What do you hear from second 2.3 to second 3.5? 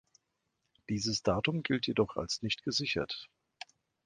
nicht gesichert.